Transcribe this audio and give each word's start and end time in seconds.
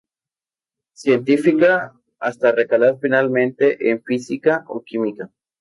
Científica", 0.95 1.93
hasta 2.17 2.51
recalar 2.53 2.97
finalmente 2.99 3.91
en 3.91 4.03
"Física 4.03 4.65
o 4.67 4.81
química". 4.83 5.29